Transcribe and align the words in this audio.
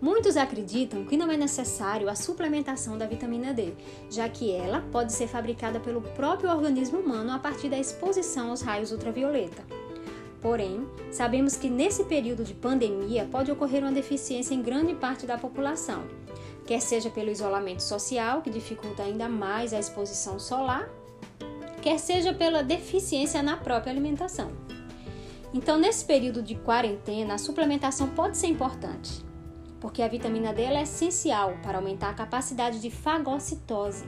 Muitos 0.00 0.36
acreditam 0.36 1.04
que 1.04 1.16
não 1.16 1.30
é 1.30 1.36
necessário 1.36 2.08
a 2.08 2.14
suplementação 2.14 2.96
da 2.96 3.06
vitamina 3.06 3.52
D, 3.52 3.72
já 4.08 4.28
que 4.28 4.52
ela 4.52 4.80
pode 4.92 5.12
ser 5.12 5.26
fabricada 5.26 5.80
pelo 5.80 6.00
próprio 6.00 6.50
organismo 6.50 6.98
humano 6.98 7.32
a 7.32 7.38
partir 7.38 7.68
da 7.68 7.78
exposição 7.78 8.50
aos 8.50 8.62
raios 8.62 8.92
ultravioleta. 8.92 9.64
Porém, 10.40 10.86
sabemos 11.10 11.56
que 11.56 11.68
nesse 11.68 12.04
período 12.04 12.44
de 12.44 12.54
pandemia 12.54 13.28
pode 13.30 13.50
ocorrer 13.50 13.82
uma 13.82 13.90
deficiência 13.90 14.54
em 14.54 14.62
grande 14.62 14.94
parte 14.94 15.26
da 15.26 15.36
população, 15.36 16.04
quer 16.64 16.80
seja 16.80 17.10
pelo 17.10 17.30
isolamento 17.30 17.82
social, 17.82 18.40
que 18.40 18.50
dificulta 18.50 19.02
ainda 19.02 19.28
mais 19.28 19.72
a 19.72 19.80
exposição 19.80 20.38
solar, 20.38 20.88
quer 21.82 21.98
seja 21.98 22.32
pela 22.32 22.62
deficiência 22.62 23.42
na 23.42 23.56
própria 23.56 23.90
alimentação. 23.90 24.52
Então, 25.52 25.76
nesse 25.76 26.04
período 26.04 26.40
de 26.40 26.54
quarentena, 26.54 27.34
a 27.34 27.38
suplementação 27.38 28.08
pode 28.10 28.36
ser 28.36 28.46
importante, 28.46 29.26
porque 29.80 30.02
a 30.02 30.08
vitamina 30.08 30.52
D 30.52 30.62
é 30.62 30.82
essencial 30.82 31.54
para 31.62 31.78
aumentar 31.78 32.10
a 32.10 32.14
capacidade 32.14 32.80
de 32.80 32.90
fagocitose, 32.90 34.06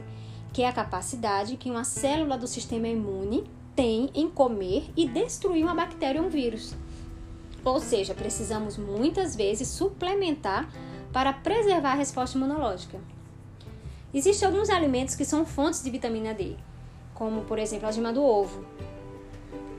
que 0.52 0.62
é 0.62 0.68
a 0.68 0.72
capacidade 0.72 1.56
que 1.56 1.70
uma 1.70 1.84
célula 1.84 2.36
do 2.36 2.46
sistema 2.46 2.88
imune 2.88 3.44
tem 3.76 4.10
em 4.14 4.28
comer 4.28 4.90
e 4.96 5.08
destruir 5.08 5.62
uma 5.62 5.74
bactéria 5.74 6.20
ou 6.20 6.26
um 6.26 6.30
vírus. 6.30 6.74
Ou 7.64 7.78
seja, 7.80 8.14
precisamos 8.14 8.76
muitas 8.76 9.36
vezes 9.36 9.68
suplementar 9.68 10.68
para 11.12 11.32
preservar 11.32 11.92
a 11.92 11.96
resposta 11.96 12.36
imunológica. 12.36 13.00
Existem 14.12 14.48
alguns 14.48 14.70
alimentos 14.70 15.14
que 15.14 15.24
são 15.24 15.46
fontes 15.46 15.82
de 15.82 15.90
vitamina 15.90 16.34
D, 16.34 16.56
como 17.14 17.42
por 17.42 17.58
exemplo 17.58 17.86
a 17.86 17.92
gema 17.92 18.12
do 18.12 18.22
ovo. 18.22 18.64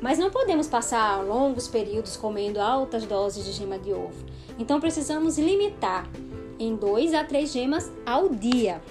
Mas 0.01 0.17
não 0.17 0.31
podemos 0.31 0.67
passar 0.67 1.23
longos 1.23 1.67
períodos 1.67 2.17
comendo 2.17 2.59
altas 2.59 3.05
doses 3.05 3.45
de 3.45 3.51
gema 3.51 3.77
de 3.77 3.93
ovo. 3.93 4.25
Então 4.57 4.79
precisamos 4.79 5.37
limitar 5.37 6.09
em 6.57 6.75
2 6.75 7.13
a 7.13 7.23
3 7.23 7.51
gemas 7.51 7.91
ao 8.03 8.29
dia. 8.29 8.81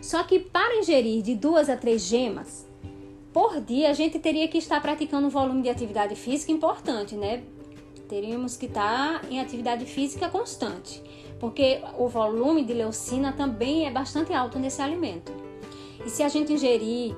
Só 0.00 0.22
que 0.24 0.40
para 0.40 0.76
ingerir 0.78 1.22
de 1.22 1.34
2 1.34 1.68
a 1.68 1.76
3 1.76 2.02
gemas, 2.02 2.66
por 3.32 3.60
dia 3.60 3.90
a 3.90 3.92
gente 3.92 4.18
teria 4.18 4.48
que 4.48 4.58
estar 4.58 4.80
praticando 4.80 5.26
um 5.26 5.30
volume 5.30 5.62
de 5.62 5.68
atividade 5.68 6.16
física 6.16 6.50
importante, 6.50 7.14
né? 7.14 7.42
Teríamos 8.08 8.56
que 8.56 8.66
estar 8.66 9.24
em 9.30 9.38
atividade 9.38 9.84
física 9.84 10.28
constante, 10.28 11.00
porque 11.38 11.80
o 11.96 12.08
volume 12.08 12.64
de 12.64 12.72
leucina 12.72 13.32
também 13.32 13.86
é 13.86 13.90
bastante 13.90 14.32
alto 14.32 14.58
nesse 14.58 14.82
alimento. 14.82 15.32
E 16.04 16.10
se 16.10 16.22
a 16.22 16.28
gente 16.28 16.52
ingerir 16.52 17.14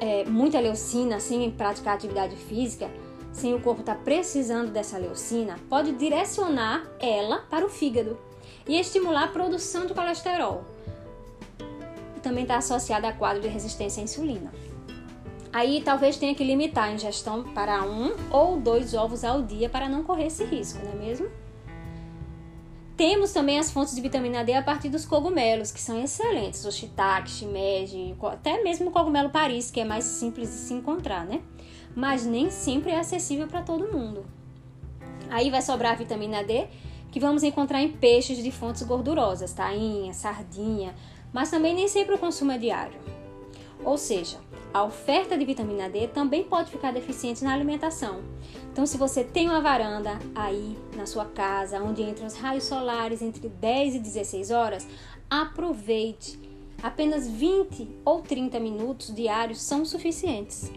é, 0.00 0.24
muita 0.24 0.58
leucina 0.58 1.20
sem 1.20 1.50
praticar 1.50 1.94
atividade 1.94 2.34
física, 2.34 2.90
sem 3.32 3.54
o 3.54 3.60
corpo 3.60 3.80
estar 3.80 3.94
tá 3.94 4.00
precisando 4.02 4.70
dessa 4.70 4.98
leucina, 4.98 5.56
pode 5.68 5.92
direcionar 5.92 6.84
ela 6.98 7.38
para 7.50 7.64
o 7.64 7.68
fígado 7.68 8.18
e 8.66 8.78
estimular 8.78 9.24
a 9.24 9.28
produção 9.28 9.86
de 9.86 9.94
colesterol. 9.94 10.64
Também 12.22 12.42
está 12.42 12.56
associada 12.56 13.08
a 13.08 13.12
quadro 13.12 13.42
de 13.42 13.48
resistência 13.48 14.00
à 14.00 14.04
insulina. 14.04 14.52
Aí 15.52 15.82
talvez 15.84 16.16
tenha 16.16 16.34
que 16.34 16.44
limitar 16.44 16.84
a 16.84 16.92
ingestão 16.92 17.42
para 17.52 17.82
um 17.82 18.14
ou 18.30 18.60
dois 18.60 18.94
ovos 18.94 19.24
ao 19.24 19.42
dia 19.42 19.68
para 19.68 19.88
não 19.88 20.04
correr 20.04 20.26
esse 20.26 20.44
risco, 20.44 20.78
não 20.84 20.92
é 20.92 20.94
mesmo? 20.94 21.28
Temos 23.00 23.32
também 23.32 23.58
as 23.58 23.70
fontes 23.70 23.94
de 23.94 24.02
vitamina 24.02 24.44
D 24.44 24.52
a 24.52 24.60
partir 24.60 24.90
dos 24.90 25.06
cogumelos, 25.06 25.72
que 25.72 25.80
são 25.80 25.98
excelentes, 26.04 26.66
o 26.66 26.70
shiitake, 26.70 27.30
shimeji, 27.30 28.14
até 28.24 28.62
mesmo 28.62 28.90
o 28.90 28.92
cogumelo 28.92 29.30
Paris, 29.30 29.70
que 29.70 29.80
é 29.80 29.86
mais 29.86 30.04
simples 30.04 30.50
de 30.50 30.54
se 30.56 30.74
encontrar, 30.74 31.24
né? 31.24 31.40
Mas 31.96 32.26
nem 32.26 32.50
sempre 32.50 32.90
é 32.90 32.98
acessível 32.98 33.46
para 33.46 33.62
todo 33.62 33.90
mundo. 33.90 34.26
Aí 35.30 35.48
vai 35.50 35.62
sobrar 35.62 35.92
a 35.92 35.94
vitamina 35.94 36.44
D, 36.44 36.66
que 37.10 37.18
vamos 37.18 37.42
encontrar 37.42 37.80
em 37.80 37.90
peixes 37.90 38.36
de 38.36 38.50
fontes 38.50 38.82
gordurosas, 38.82 39.54
tainha, 39.54 40.12
sardinha, 40.12 40.94
mas 41.32 41.50
também 41.50 41.74
nem 41.74 41.88
sempre 41.88 42.16
o 42.16 42.18
consumo 42.18 42.52
é 42.52 42.58
diário. 42.58 43.00
Ou 43.84 43.96
seja, 43.96 44.38
a 44.72 44.84
oferta 44.84 45.36
de 45.36 45.44
vitamina 45.44 45.88
D 45.88 46.06
também 46.08 46.44
pode 46.44 46.70
ficar 46.70 46.92
deficiente 46.92 47.42
na 47.42 47.52
alimentação. 47.52 48.20
Então, 48.72 48.86
se 48.86 48.96
você 48.96 49.24
tem 49.24 49.48
uma 49.48 49.60
varanda 49.60 50.18
aí 50.34 50.78
na 50.96 51.06
sua 51.06 51.24
casa, 51.24 51.82
onde 51.82 52.02
entram 52.02 52.26
os 52.26 52.36
raios 52.36 52.64
solares 52.64 53.20
entre 53.20 53.48
10 53.48 53.96
e 53.96 53.98
16 53.98 54.50
horas, 54.50 54.86
aproveite. 55.28 56.38
Apenas 56.82 57.28
20 57.28 58.00
ou 58.04 58.22
30 58.22 58.58
minutos 58.60 59.14
diários 59.14 59.60
são 59.60 59.84
suficientes. 59.84 60.70